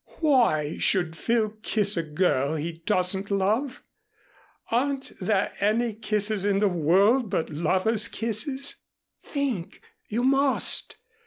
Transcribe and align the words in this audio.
Why 0.19 0.79
should 0.79 1.15
Phil 1.15 1.57
kiss 1.61 1.95
a 1.95 2.01
girl 2.01 2.55
he 2.55 2.81
doesn't 2.87 3.29
love? 3.29 3.83
Aren't 4.71 5.11
there 5.21 5.53
any 5.59 5.93
kisses 5.93 6.43
in 6.43 6.57
the 6.57 6.67
world 6.67 7.29
but 7.29 7.51
lovers 7.51 8.07
kisses? 8.07 8.77
Think. 9.21 9.79
You 10.09 10.23
must. 10.23 10.95